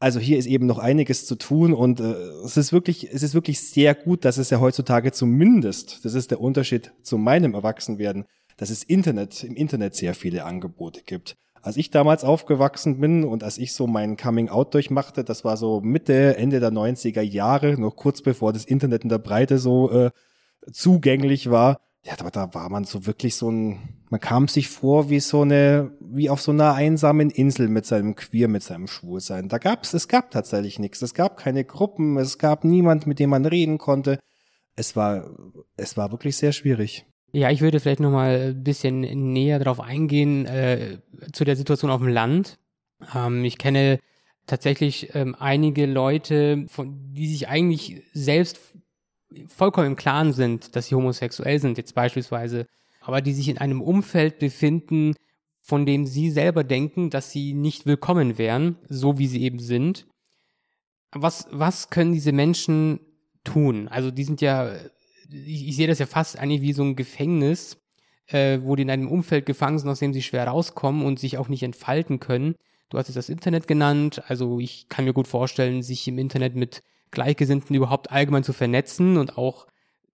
[0.00, 2.12] Also hier ist eben noch einiges zu tun und äh,
[2.44, 6.30] es ist wirklich, es ist wirklich sehr gut, dass es ja heutzutage zumindest, das ist
[6.30, 8.24] der Unterschied zu meinem Erwachsenwerden,
[8.56, 11.36] dass es Internet, im Internet sehr viele Angebote gibt.
[11.62, 15.56] Als ich damals aufgewachsen bin und als ich so mein Coming Out durchmachte, das war
[15.56, 19.90] so Mitte, Ende der 90er Jahre, noch kurz bevor das Internet in der Breite so
[19.90, 20.10] äh,
[20.72, 25.10] zugänglich war, ja, aber da war man so wirklich so ein, man kam sich vor
[25.10, 29.50] wie so eine, wie auf so einer einsamen Insel mit seinem Queer, mit seinem Schwulsein.
[29.50, 31.02] Da gab's, es gab tatsächlich nichts.
[31.02, 34.18] Es gab keine Gruppen, es gab niemand, mit dem man reden konnte.
[34.74, 35.28] Es war,
[35.76, 37.04] es war wirklich sehr schwierig.
[37.32, 41.00] Ja, ich würde vielleicht nochmal ein bisschen näher darauf eingehen, äh,
[41.34, 42.58] zu der Situation auf dem Land.
[43.14, 43.98] Ähm, ich kenne
[44.46, 48.58] tatsächlich ähm, einige Leute, von, die sich eigentlich selbst
[49.48, 52.66] vollkommen im Klaren sind, dass sie homosexuell sind, jetzt beispielsweise,
[53.00, 55.14] aber die sich in einem Umfeld befinden,
[55.60, 60.06] von dem sie selber denken, dass sie nicht willkommen wären, so wie sie eben sind.
[61.12, 63.00] Was, was können diese Menschen
[63.44, 63.88] tun?
[63.88, 64.74] Also die sind ja,
[65.30, 67.78] ich, ich sehe das ja fast eigentlich wie so ein Gefängnis,
[68.28, 71.38] äh, wo die in einem Umfeld gefangen sind, aus dem sie schwer rauskommen und sich
[71.38, 72.54] auch nicht entfalten können.
[72.88, 76.54] Du hast jetzt das Internet genannt, also ich kann mir gut vorstellen, sich im Internet
[76.54, 79.66] mit Gleichgesinnten überhaupt allgemein zu vernetzen und auch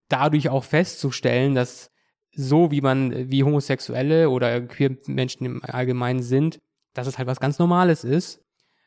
[0.08, 1.90] dadurch auch festzustellen, dass
[2.36, 6.60] so wie man, wie Homosexuelle oder queer Menschen im Allgemeinen sind,
[6.92, 8.42] dass es halt was ganz Normales ist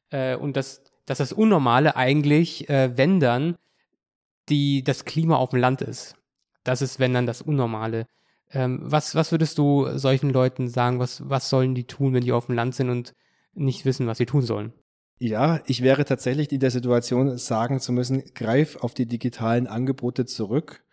[0.09, 3.55] äh, und dass, dass das Unnormale eigentlich, äh, wenn dann,
[4.49, 6.15] die, das Klima auf dem Land ist.
[6.63, 8.07] Das ist, wenn dann, das Unnormale.
[8.51, 10.99] Ähm, was, was würdest du solchen Leuten sagen?
[10.99, 13.13] Was, was sollen die tun, wenn die auf dem Land sind und
[13.53, 14.73] nicht wissen, was sie tun sollen?
[15.19, 20.25] Ja, ich wäre tatsächlich in der Situation, sagen zu müssen, greif auf die digitalen Angebote
[20.25, 20.83] zurück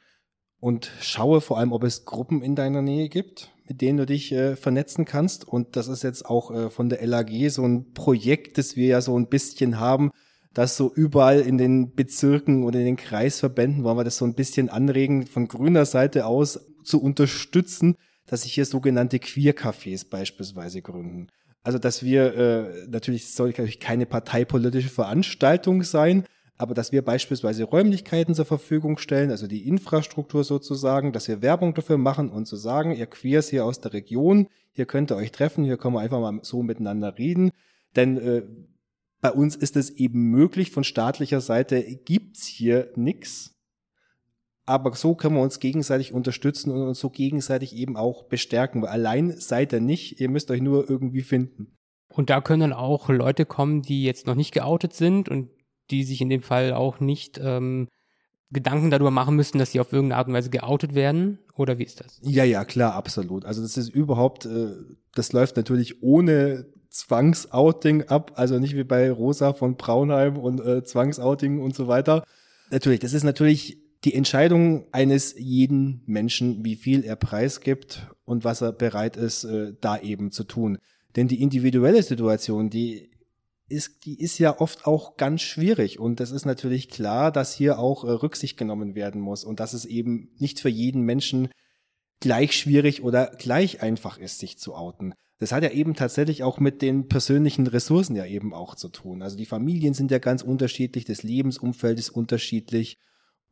[0.60, 4.32] und schaue vor allem, ob es Gruppen in deiner Nähe gibt, mit denen du dich
[4.32, 5.46] äh, vernetzen kannst.
[5.46, 9.02] Und das ist jetzt auch äh, von der LAG so ein Projekt, das wir ja
[9.02, 10.10] so ein bisschen haben,
[10.54, 14.34] dass so überall in den Bezirken oder in den Kreisverbänden wollen wir das so ein
[14.34, 21.28] bisschen anregen, von grüner Seite aus zu unterstützen, dass sich hier sogenannte Queer-Cafés beispielsweise gründen.
[21.64, 26.24] Also, dass wir äh, natürlich soll natürlich keine parteipolitische Veranstaltung sein,
[26.57, 31.74] aber dass wir beispielsweise Räumlichkeiten zur Verfügung stellen, also die Infrastruktur sozusagen, dass wir Werbung
[31.74, 35.33] dafür machen und zu sagen, ihr Queers hier aus der Region, hier könnt ihr euch
[35.33, 37.50] treffen, hier können wir einfach mal so miteinander reden.
[37.96, 38.42] Denn äh,
[39.22, 43.53] bei uns ist es eben möglich, von staatlicher Seite gibt's hier nix
[44.66, 48.88] aber so können wir uns gegenseitig unterstützen und uns so gegenseitig eben auch bestärken, weil
[48.88, 51.77] allein seid ihr nicht, ihr müsst euch nur irgendwie finden.
[52.09, 55.50] Und da können dann auch Leute kommen, die jetzt noch nicht geoutet sind und
[55.90, 57.88] die sich in dem Fall auch nicht ähm,
[58.50, 61.40] Gedanken darüber machen müssen, dass sie auf irgendeine Art und Weise geoutet werden?
[61.57, 62.20] Oder wie ist das?
[62.22, 63.44] Ja, ja, klar, absolut.
[63.44, 64.68] Also das ist überhaupt, äh,
[65.14, 70.85] das läuft natürlich ohne Zwangsouting ab, also nicht wie bei Rosa von Braunheim und äh,
[70.85, 72.24] Zwangsouting und so weiter.
[72.70, 78.60] Natürlich, das ist natürlich die Entscheidung eines jeden Menschen, wie viel er preisgibt und was
[78.60, 80.78] er bereit ist, äh, da eben zu tun.
[81.16, 83.10] Denn die individuelle Situation, die
[83.68, 85.98] ist, die ist ja oft auch ganz schwierig.
[85.98, 89.72] Und das ist natürlich klar, dass hier auch äh, Rücksicht genommen werden muss und dass
[89.72, 91.48] es eben nicht für jeden Menschen
[92.20, 95.14] gleich schwierig oder gleich einfach ist, sich zu outen.
[95.38, 99.22] Das hat ja eben tatsächlich auch mit den persönlichen Ressourcen ja eben auch zu tun.
[99.22, 102.98] Also die Familien sind ja ganz unterschiedlich, das Lebensumfeld ist unterschiedlich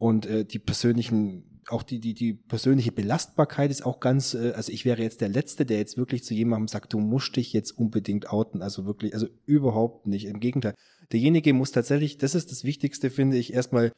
[0.02, 4.72] und äh, die persönlichen, auch die, die, die persönliche Belastbarkeit ist auch ganz, äh, also
[4.72, 7.70] ich wäre jetzt der Letzte, der jetzt wirklich zu jemandem sagt, du musst dich jetzt
[7.70, 8.62] unbedingt outen.
[8.62, 10.24] Also wirklich, also überhaupt nicht.
[10.24, 10.74] Im Gegenteil.
[11.12, 13.92] Derjenige muss tatsächlich, das ist das Wichtigste, finde ich, erstmal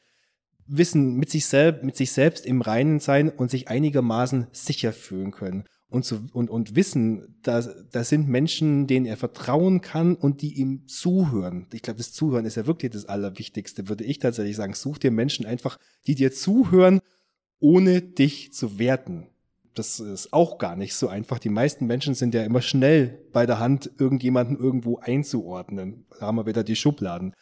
[0.67, 5.31] wissen, mit sich selbst, mit sich selbst im Reinen sein und sich einigermaßen sicher fühlen
[5.31, 10.41] können und, zu, und, und wissen, da, da sind Menschen, denen er vertrauen kann und
[10.41, 11.67] die ihm zuhören.
[11.73, 14.73] Ich glaube, das Zuhören ist ja wirklich das Allerwichtigste, würde ich tatsächlich sagen.
[14.73, 16.99] Such dir Menschen einfach, die dir zuhören,
[17.59, 19.27] ohne dich zu werten.
[19.75, 21.37] Das ist auch gar nicht so einfach.
[21.37, 26.05] Die meisten Menschen sind ja immer schnell bei der Hand, irgendjemanden irgendwo einzuordnen.
[26.19, 27.33] Da haben wir wieder die Schubladen.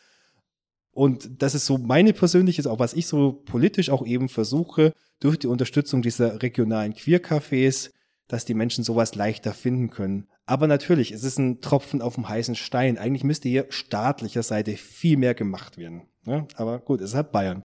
[0.91, 5.39] Und das ist so meine persönliche, auch was ich so politisch auch eben versuche, durch
[5.39, 7.91] die Unterstützung dieser regionalen Queer-Cafés,
[8.27, 10.27] dass die Menschen sowas leichter finden können.
[10.45, 12.97] Aber natürlich, es ist ein Tropfen auf dem heißen Stein.
[12.97, 16.03] Eigentlich müsste hier staatlicher Seite viel mehr gemacht werden.
[16.25, 17.63] Ja, aber gut, es ist halt Bayern.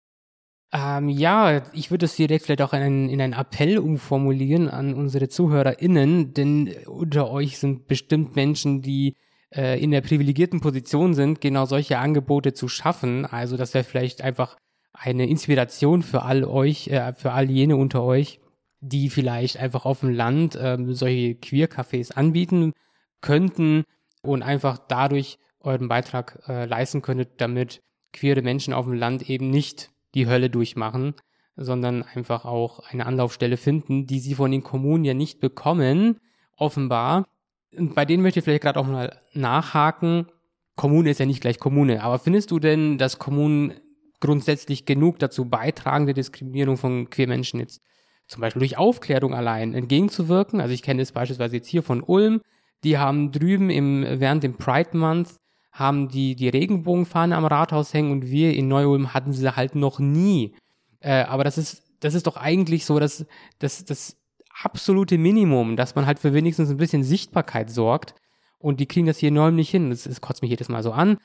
[0.72, 4.94] Ähm, ja, ich würde es direkt vielleicht auch in einen, in einen Appell umformulieren an
[4.94, 9.14] unsere ZuhörerInnen, denn unter euch sind bestimmt Menschen, die
[9.54, 13.26] äh, in der privilegierten Position sind, genau solche Angebote zu schaffen.
[13.26, 14.56] Also das wäre vielleicht einfach
[14.94, 18.40] eine Inspiration für all euch, äh, für all jene unter euch,
[18.82, 22.72] die vielleicht einfach auf dem Land ähm, solche Queer-Cafés anbieten
[23.20, 23.84] könnten
[24.22, 27.80] und einfach dadurch euren Beitrag äh, leisten könntet, damit
[28.12, 31.14] queere Menschen auf dem Land eben nicht die Hölle durchmachen,
[31.56, 36.18] sondern einfach auch eine Anlaufstelle finden, die sie von den Kommunen ja nicht bekommen,
[36.56, 37.28] offenbar.
[37.76, 40.26] Und bei denen möchte ich vielleicht gerade auch mal nachhaken.
[40.74, 43.74] Kommune ist ja nicht gleich Kommune, aber findest du denn, dass Kommunen
[44.18, 47.80] grundsätzlich genug dazu beitragen, der Diskriminierung von Queermenschen jetzt
[48.32, 50.60] zum Beispiel durch Aufklärung allein entgegenzuwirken?
[50.60, 52.40] Also ich kenne es beispielsweise jetzt hier von Ulm,
[52.84, 55.36] die haben drüben im, während dem Pride Month
[55.70, 59.98] haben die die Regenbogenfahne am Rathaus hängen und wir in Neu-Ulm hatten sie halt noch
[59.98, 60.54] nie.
[61.00, 63.24] Äh, aber das ist, das ist doch eigentlich so, dass
[63.58, 64.16] das, das
[64.62, 68.14] absolute Minimum, dass man halt für wenigstens ein bisschen Sichtbarkeit sorgt.
[68.58, 69.90] Und die kriegen das hier in Neu-Ulm nicht hin.
[69.90, 71.18] Das, das kotzt mich jedes Mal so an.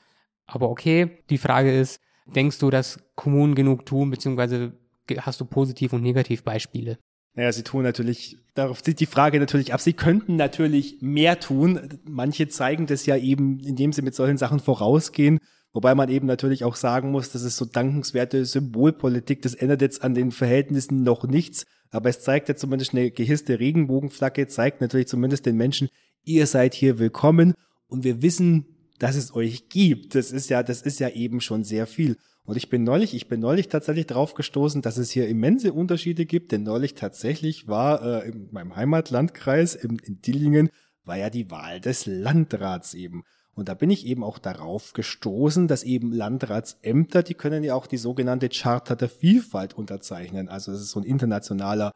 [0.46, 4.72] Aber okay, die Frage ist, denkst du, dass Kommunen genug tun, beziehungsweise
[5.20, 6.98] hast du Positiv- und Negativbeispiele?
[7.34, 12.00] Naja, sie tun natürlich, darauf zieht die Frage natürlich ab, sie könnten natürlich mehr tun.
[12.04, 15.38] Manche zeigen das ja eben, indem sie mit solchen Sachen vorausgehen.
[15.72, 19.42] Wobei man eben natürlich auch sagen muss, das ist so dankenswerte Symbolpolitik.
[19.42, 21.64] Das ändert jetzt an den Verhältnissen noch nichts.
[21.90, 25.88] Aber es zeigt ja zumindest eine gehisste Regenbogenflagge, zeigt natürlich zumindest den Menschen,
[26.24, 27.54] ihr seid hier willkommen
[27.86, 28.66] und wir wissen,
[28.98, 30.14] dass es euch gibt.
[30.14, 32.16] Das ist ja, das ist ja eben schon sehr viel.
[32.48, 36.24] Und ich bin neulich, ich bin neulich tatsächlich drauf gestoßen, dass es hier immense Unterschiede
[36.24, 40.70] gibt, denn neulich tatsächlich war äh, in meinem Heimatlandkreis in, in Dillingen
[41.04, 43.24] war ja die Wahl des Landrats eben.
[43.52, 47.86] Und da bin ich eben auch darauf gestoßen, dass eben Landratsämter, die können ja auch
[47.86, 50.48] die sogenannte Charta der Vielfalt unterzeichnen.
[50.48, 51.92] Also das ist so ein internationaler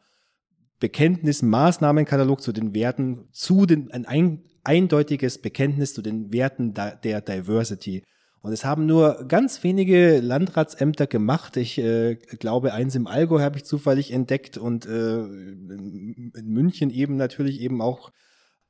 [0.79, 7.21] Bekenntnis, Maßnahmenkatalog zu den Werten, zu den, ein, ein eindeutiges Bekenntnis zu den Werten der
[7.21, 8.03] Diversity.
[8.43, 11.55] Und es haben nur ganz wenige Landratsämter gemacht.
[11.55, 17.15] Ich äh, glaube, eins im Allgäu habe ich zufällig entdeckt und äh, in München eben
[17.15, 18.11] natürlich eben auch.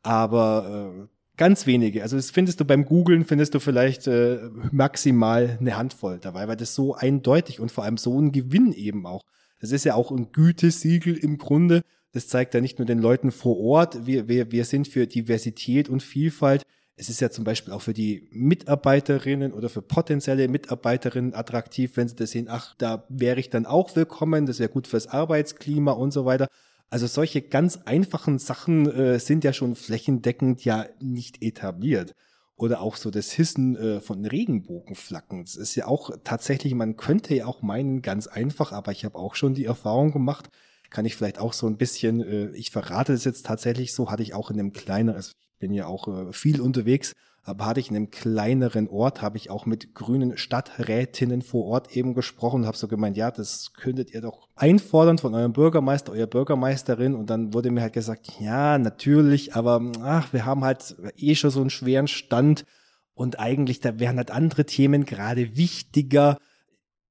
[0.03, 1.07] Aber äh,
[1.37, 2.03] ganz wenige.
[2.03, 6.55] Also das findest du beim Googlen, findest du vielleicht äh, maximal eine Handvoll dabei, weil
[6.55, 9.23] das so eindeutig und vor allem so ein Gewinn eben auch.
[9.59, 11.81] Das ist ja auch ein Gütesiegel im Grunde.
[12.11, 15.89] Das zeigt ja nicht nur den Leuten vor Ort, wir, wir, wir sind für Diversität
[15.89, 16.61] und Vielfalt,
[16.95, 22.07] es ist ja zum Beispiel auch für die Mitarbeiterinnen oder für potenzielle Mitarbeiterinnen attraktiv, wenn
[22.07, 25.91] sie das sehen, ach, da wäre ich dann auch willkommen, das wäre gut fürs Arbeitsklima
[25.91, 26.47] und so weiter.
[26.89, 32.13] Also solche ganz einfachen Sachen äh, sind ja schon flächendeckend ja nicht etabliert.
[32.55, 35.43] Oder auch so das Hissen äh, von Regenbogenflaggen.
[35.43, 39.17] Das ist ja auch tatsächlich, man könnte ja auch meinen, ganz einfach, aber ich habe
[39.17, 40.49] auch schon die Erfahrung gemacht,
[40.91, 44.21] kann ich vielleicht auch so ein bisschen, äh, ich verrate das jetzt tatsächlich so, hatte
[44.21, 45.31] ich auch in einem kleinen, also
[45.63, 49.49] bin ja auch äh, viel unterwegs, aber hatte ich in einem kleineren Ort, habe ich
[49.49, 54.13] auch mit grünen Stadträtinnen vor Ort eben gesprochen und habe so gemeint, ja, das könntet
[54.13, 58.77] ihr doch einfordern von eurem Bürgermeister, eurer Bürgermeisterin und dann wurde mir halt gesagt, ja,
[58.77, 62.65] natürlich, aber ach, wir haben halt eh schon so einen schweren Stand
[63.13, 66.39] und eigentlich, da wären halt andere Themen gerade wichtiger.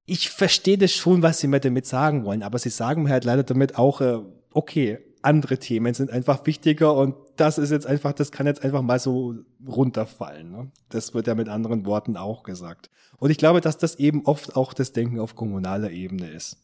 [0.04, 3.24] Ich verstehe das schon, was sie mir damit sagen wollen, aber sie sagen mir halt
[3.24, 4.18] leider damit auch, äh,
[4.52, 8.82] okay, andere Themen sind einfach wichtiger und das ist jetzt einfach, das kann jetzt einfach
[8.82, 10.50] mal so runterfallen.
[10.50, 10.70] Ne?
[10.88, 12.90] Das wird ja mit anderen Worten auch gesagt.
[13.18, 16.58] Und ich glaube, dass das eben oft auch das Denken auf kommunaler Ebene ist.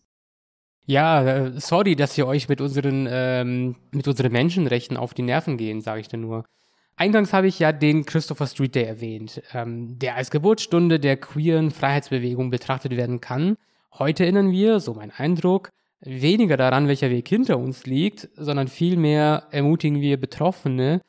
[0.86, 5.56] Ja, äh, sorry, dass wir euch mit unseren, ähm, mit unseren Menschenrechten auf die Nerven
[5.56, 6.44] gehen, sage ich dir nur.
[6.96, 11.70] Eingangs habe ich ja den Christopher Street Day erwähnt, ähm, der als Geburtsstunde der queeren
[11.70, 13.56] Freiheitsbewegung betrachtet werden kann.
[13.92, 19.48] Heute erinnern wir, so mein Eindruck, weniger daran, welcher Weg hinter uns liegt, sondern vielmehr
[19.50, 21.02] ermutigen wir Betroffene,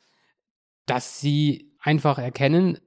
[0.86, 2.78] dass sie einfach erkennen,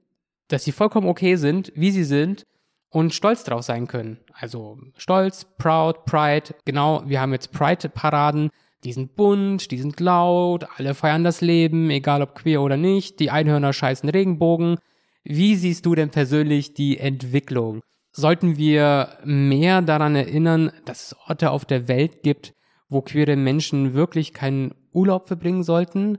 [0.48, 2.46] dass sie vollkommen okay sind, wie sie sind
[2.90, 4.18] und stolz drauf sein können.
[4.32, 8.50] Also stolz, proud, pride, genau, wir haben jetzt Pride-Paraden,
[8.84, 13.18] die sind bunt, die sind laut, alle feiern das Leben, egal ob queer oder nicht,
[13.18, 14.76] die Einhörner scheißen Regenbogen.
[15.24, 17.80] Wie siehst du denn persönlich die Entwicklung?
[18.14, 22.54] Sollten wir mehr daran erinnern, dass es Orte auf der Welt gibt,
[22.88, 26.18] wo queere Menschen wirklich keinen Urlaub verbringen sollten?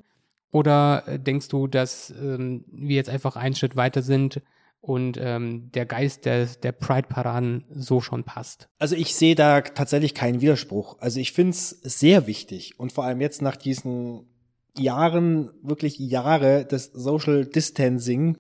[0.52, 4.42] Oder äh, denkst du, dass ähm, wir jetzt einfach einen Schritt weiter sind
[4.82, 8.68] und ähm, der Geist der, der Pride-Paraden so schon passt?
[8.78, 10.98] Also ich sehe da tatsächlich keinen Widerspruch.
[11.00, 14.28] Also ich finde es sehr wichtig und vor allem jetzt nach diesen
[14.78, 18.38] Jahren, wirklich Jahre des Social Distancing,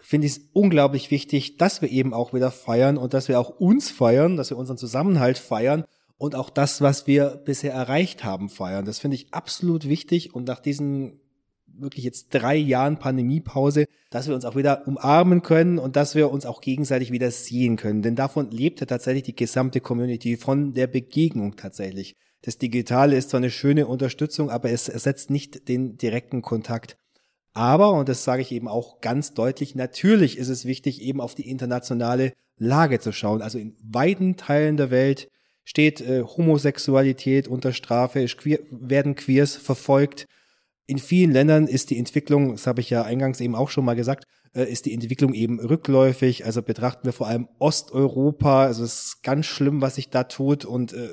[0.00, 3.60] finde ich es unglaublich wichtig, dass wir eben auch wieder feiern und dass wir auch
[3.60, 5.84] uns feiern, dass wir unseren Zusammenhalt feiern
[6.18, 8.84] und auch das, was wir bisher erreicht haben, feiern.
[8.84, 11.20] Das finde ich absolut wichtig und nach diesen
[11.78, 16.30] wirklich jetzt drei Jahren Pandemiepause, dass wir uns auch wieder umarmen können und dass wir
[16.30, 18.02] uns auch gegenseitig wieder sehen können.
[18.02, 22.16] Denn davon lebt ja tatsächlich die gesamte Community, von der Begegnung tatsächlich.
[22.42, 26.96] Das Digitale ist zwar eine schöne Unterstützung, aber es ersetzt nicht den direkten Kontakt.
[27.56, 31.34] Aber, und das sage ich eben auch ganz deutlich, natürlich ist es wichtig, eben auf
[31.34, 33.40] die internationale Lage zu schauen.
[33.40, 35.30] Also in weiten Teilen der Welt
[35.64, 40.26] steht äh, Homosexualität unter Strafe, queer, werden Queers verfolgt.
[40.86, 43.96] In vielen Ländern ist die Entwicklung, das habe ich ja eingangs eben auch schon mal
[43.96, 46.44] gesagt, äh, ist die Entwicklung eben rückläufig.
[46.44, 48.64] Also betrachten wir vor allem Osteuropa.
[48.64, 50.66] Also es ist ganz schlimm, was sich da tut.
[50.66, 51.08] Und äh,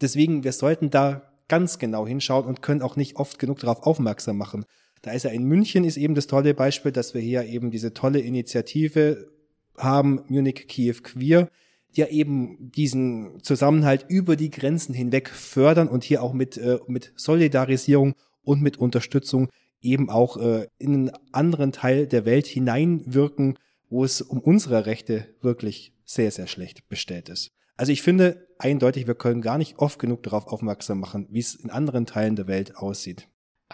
[0.00, 4.38] deswegen, wir sollten da ganz genau hinschauen und können auch nicht oft genug darauf aufmerksam
[4.38, 4.64] machen.
[5.02, 7.94] Da ist ja in München ist eben das tolle Beispiel, dass wir hier eben diese
[7.94, 9.30] tolle Initiative
[9.76, 11.48] haben, Munich Kiew Queer,
[11.94, 16.78] die ja eben diesen Zusammenhalt über die Grenzen hinweg fördern und hier auch mit, äh,
[16.86, 19.48] mit Solidarisierung und mit Unterstützung
[19.80, 23.58] eben auch äh, in einen anderen Teil der Welt hineinwirken,
[23.88, 27.52] wo es um unsere Rechte wirklich sehr, sehr schlecht bestellt ist.
[27.76, 31.54] Also ich finde eindeutig, wir können gar nicht oft genug darauf aufmerksam machen, wie es
[31.54, 33.28] in anderen Teilen der Welt aussieht.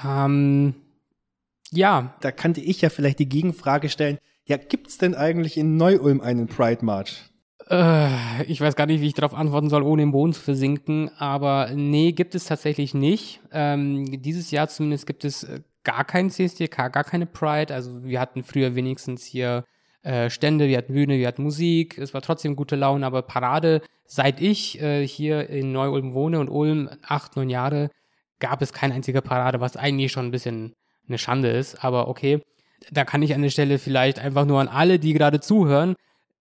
[0.04, 0.74] Ähm,
[1.76, 2.14] ja.
[2.20, 6.46] Da kannte ich ja vielleicht die Gegenfrage stellen, ja, gibt's denn eigentlich in Neu-Ulm einen
[6.46, 7.22] Pride March?
[7.70, 11.10] Äh, ich weiß gar nicht, wie ich darauf antworten soll, ohne im Boden zu versinken,
[11.16, 13.40] aber nee, gibt es tatsächlich nicht.
[13.52, 17.72] Ähm, dieses Jahr zumindest gibt es äh, gar keinen CSDK, gar keine Pride.
[17.72, 19.64] Also wir hatten früher wenigstens hier
[20.02, 23.80] äh, Stände, wir hatten Bühne, wir hatten Musik, es war trotzdem gute Laune, aber Parade,
[24.04, 27.90] seit ich äh, hier in Neu-Ulm wohne und Ulm acht, neun Jahre,
[28.40, 30.74] gab es keine einzige Parade, was eigentlich schon ein bisschen
[31.08, 32.40] eine Schande ist, aber okay.
[32.90, 35.94] Da kann ich an der Stelle vielleicht einfach nur an alle, die gerade zuhören,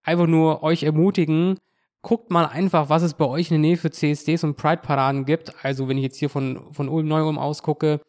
[0.03, 1.57] einfach nur euch ermutigen,
[2.01, 5.53] guckt mal einfach, was es bei euch in der Nähe für CSDs und Pride-Paraden gibt.
[5.63, 8.01] Also wenn ich jetzt hier von, von Ulm, Neu-Ulm ausgucke,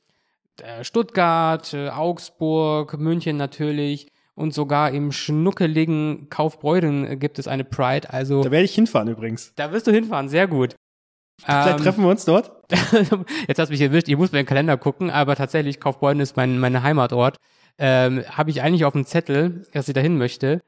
[0.61, 8.13] äh, Stuttgart, äh, Augsburg, München natürlich und sogar im schnuckeligen Kaufbeuren gibt es eine Pride.
[8.13, 9.53] Also da werde ich hinfahren übrigens.
[9.55, 10.75] Da wirst du hinfahren, sehr gut.
[11.43, 12.53] Vielleicht ähm, treffen wir uns dort.
[13.49, 16.37] Jetzt hast du mich erwischt, ich muss mir den Kalender gucken, aber tatsächlich, Kaufbeuren ist
[16.37, 17.37] mein, mein Heimatort.
[17.79, 20.63] Ähm, Habe ich eigentlich auf dem Zettel, dass ich dahin möchte.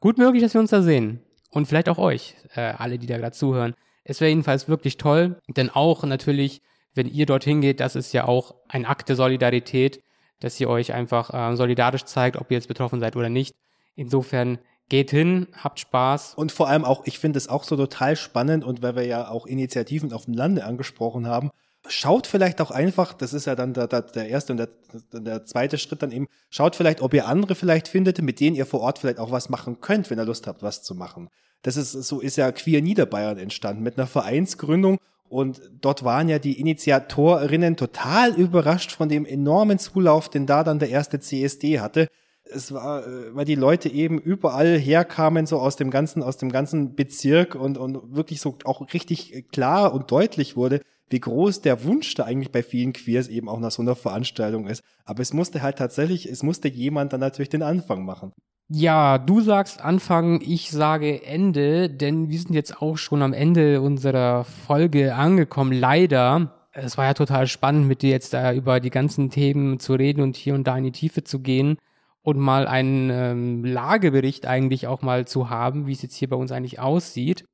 [0.00, 1.20] Gut möglich, dass wir uns da sehen.
[1.50, 3.74] Und vielleicht auch euch, äh, alle, die da gerade zuhören.
[4.04, 6.62] Es wäre jedenfalls wirklich toll, denn auch natürlich,
[6.94, 10.00] wenn ihr dorthin geht, das ist ja auch ein Akt der Solidarität,
[10.40, 13.54] dass ihr euch einfach äh, solidarisch zeigt, ob ihr jetzt betroffen seid oder nicht.
[13.94, 16.34] Insofern Geht hin, habt Spaß.
[16.34, 19.28] Und vor allem auch, ich finde es auch so total spannend und weil wir ja
[19.28, 21.50] auch Initiativen auf dem Lande angesprochen haben,
[21.88, 24.68] schaut vielleicht auch einfach, das ist ja dann der, der, der erste und der,
[25.12, 28.66] der zweite Schritt dann eben, schaut vielleicht, ob ihr andere vielleicht findet, mit denen ihr
[28.66, 31.30] vor Ort vielleicht auch was machen könnt, wenn ihr Lust habt, was zu machen.
[31.62, 36.38] Das ist, so ist ja Queer Niederbayern entstanden mit einer Vereinsgründung und dort waren ja
[36.38, 42.06] die Initiatorinnen total überrascht von dem enormen Zulauf, den da dann der erste CSD hatte
[42.52, 46.50] es war, äh, weil die Leute eben überall herkamen, so aus dem ganzen, aus dem
[46.50, 51.84] ganzen Bezirk und, und wirklich so auch richtig klar und deutlich wurde, wie groß der
[51.84, 54.82] Wunsch da eigentlich bei vielen Queers eben auch nach so einer Veranstaltung ist.
[55.04, 58.32] Aber es musste halt tatsächlich, es musste jemand dann natürlich den Anfang machen.
[58.68, 63.80] Ja, du sagst Anfang, ich sage Ende, denn wir sind jetzt auch schon am Ende
[63.80, 66.52] unserer Folge angekommen, leider.
[66.72, 70.20] Es war ja total spannend, mit dir jetzt da über die ganzen Themen zu reden
[70.20, 71.78] und hier und da in die Tiefe zu gehen
[72.26, 76.34] und mal einen ähm, Lagebericht eigentlich auch mal zu haben, wie es jetzt hier bei
[76.34, 77.44] uns eigentlich aussieht.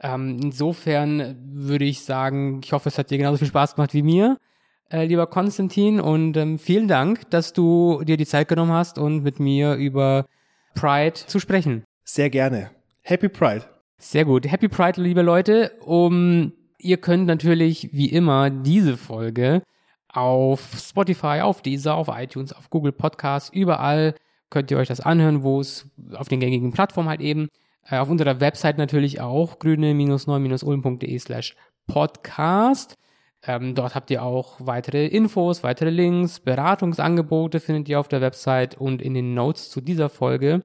[0.00, 4.02] Ähm, insofern würde ich sagen, ich hoffe, es hat dir genauso viel Spaß gemacht wie
[4.02, 4.36] mir,
[4.90, 6.00] äh, lieber Konstantin.
[6.00, 10.26] Und ähm, vielen Dank, dass du dir die Zeit genommen hast und mit mir über
[10.74, 11.84] Pride zu sprechen.
[12.02, 12.72] Sehr gerne.
[13.02, 13.64] Happy Pride.
[13.98, 14.50] Sehr gut.
[14.50, 15.70] Happy Pride, liebe Leute.
[15.84, 19.62] Um, ihr könnt natürlich wie immer diese Folge
[20.16, 24.14] auf Spotify, auf Deezer, auf iTunes, auf Google Podcasts, überall
[24.48, 27.48] könnt ihr euch das anhören, wo es auf den gängigen Plattformen halt eben,
[27.88, 31.54] äh, auf unserer Website natürlich auch, grüne-neu-ulm.de slash
[31.86, 32.96] podcast.
[33.42, 38.76] Ähm, dort habt ihr auch weitere Infos, weitere Links, Beratungsangebote findet ihr auf der Website
[38.76, 40.62] und in den Notes zu dieser Folge.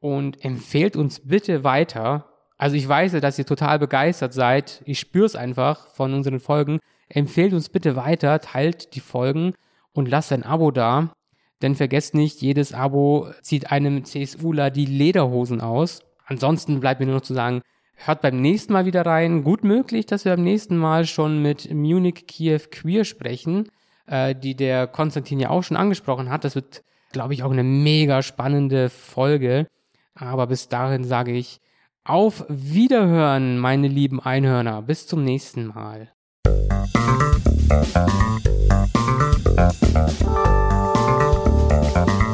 [0.00, 2.26] Und empfehlt uns bitte weiter.
[2.56, 4.82] Also ich weiß, dass ihr total begeistert seid.
[4.84, 6.80] Ich spüre es einfach von unseren Folgen.
[7.14, 9.52] Empfehlt uns bitte weiter, teilt die Folgen
[9.92, 11.12] und lasst ein Abo da.
[11.60, 16.00] Denn vergesst nicht, jedes Abo zieht einem CSUler die Lederhosen aus.
[16.24, 17.60] Ansonsten bleibt mir nur noch zu sagen,
[17.96, 19.44] hört beim nächsten Mal wieder rein.
[19.44, 23.68] Gut möglich, dass wir beim nächsten Mal schon mit Munich Kiew Queer sprechen,
[24.06, 26.44] äh, die der Konstantin ja auch schon angesprochen hat.
[26.44, 26.82] Das wird,
[27.12, 29.66] glaube ich, auch eine mega spannende Folge.
[30.14, 31.60] Aber bis dahin sage ich
[32.04, 34.80] auf Wiederhören, meine lieben Einhörner.
[34.80, 36.10] Bis zum nächsten Mal.
[36.44, 37.96] Thank
[42.22, 42.31] you.